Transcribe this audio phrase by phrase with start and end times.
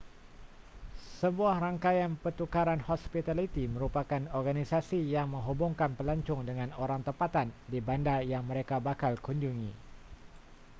[1.21, 8.41] sebuah rangkaian pertukaran hospitaliti merupakan organisasi yang menghubungkan pelancong dengan orang tempatan di bandar yang
[8.49, 9.71] mereka bakal kunjungi